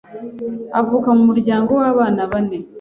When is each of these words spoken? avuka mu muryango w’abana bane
avuka 0.79 1.09
mu 1.17 1.23
muryango 1.29 1.71
w’abana 1.81 2.21
bane 2.31 2.57